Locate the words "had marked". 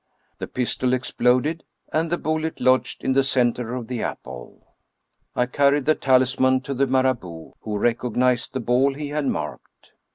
9.09-9.91